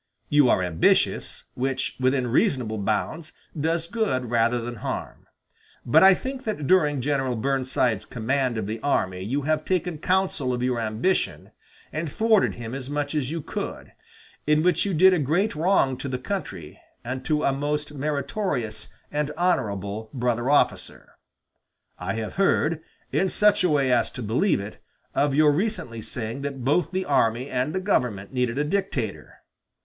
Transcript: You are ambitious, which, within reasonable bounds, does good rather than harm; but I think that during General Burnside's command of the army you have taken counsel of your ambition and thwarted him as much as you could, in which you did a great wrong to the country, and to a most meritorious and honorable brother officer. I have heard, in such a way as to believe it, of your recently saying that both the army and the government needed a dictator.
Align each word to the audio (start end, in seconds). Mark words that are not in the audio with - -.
You 0.29 0.49
are 0.49 0.63
ambitious, 0.63 1.43
which, 1.53 1.97
within 1.99 2.25
reasonable 2.25 2.79
bounds, 2.79 3.33
does 3.55 3.85
good 3.87 4.31
rather 4.31 4.59
than 4.59 4.77
harm; 4.77 5.27
but 5.85 6.01
I 6.01 6.15
think 6.15 6.43
that 6.45 6.65
during 6.65 7.01
General 7.01 7.35
Burnside's 7.35 8.05
command 8.05 8.57
of 8.57 8.65
the 8.65 8.79
army 8.79 9.21
you 9.21 9.43
have 9.43 9.63
taken 9.63 9.99
counsel 9.99 10.53
of 10.53 10.63
your 10.63 10.79
ambition 10.79 11.51
and 11.93 12.11
thwarted 12.11 12.55
him 12.55 12.73
as 12.73 12.89
much 12.89 13.13
as 13.13 13.29
you 13.29 13.43
could, 13.43 13.91
in 14.47 14.63
which 14.63 14.85
you 14.85 14.95
did 14.95 15.13
a 15.13 15.19
great 15.19 15.53
wrong 15.53 15.95
to 15.97 16.09
the 16.09 16.17
country, 16.17 16.79
and 17.05 17.23
to 17.25 17.43
a 17.43 17.51
most 17.53 17.93
meritorious 17.93 18.87
and 19.11 19.29
honorable 19.37 20.09
brother 20.15 20.49
officer. 20.49 21.13
I 21.99 22.13
have 22.15 22.33
heard, 22.41 22.81
in 23.11 23.29
such 23.29 23.63
a 23.63 23.69
way 23.69 23.91
as 23.91 24.09
to 24.13 24.23
believe 24.23 24.59
it, 24.59 24.81
of 25.13 25.35
your 25.35 25.51
recently 25.51 26.01
saying 26.01 26.41
that 26.41 26.63
both 26.65 26.89
the 26.89 27.05
army 27.05 27.51
and 27.51 27.71
the 27.75 27.79
government 27.79 28.33
needed 28.33 28.57
a 28.57 28.63
dictator. 28.63 29.35